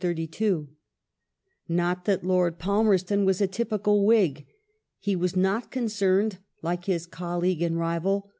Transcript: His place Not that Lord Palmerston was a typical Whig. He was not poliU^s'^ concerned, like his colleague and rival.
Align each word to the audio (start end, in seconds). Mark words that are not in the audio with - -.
His 0.01 0.15
place 0.31 0.65
Not 1.69 2.05
that 2.05 2.23
Lord 2.23 2.57
Palmerston 2.57 3.23
was 3.23 3.39
a 3.39 3.45
typical 3.45 4.03
Whig. 4.03 4.47
He 4.97 5.15
was 5.15 5.35
not 5.35 5.65
poliU^s'^ 5.65 5.69
concerned, 5.69 6.37
like 6.63 6.85
his 6.85 7.05
colleague 7.05 7.61
and 7.61 7.77
rival. 7.77 8.27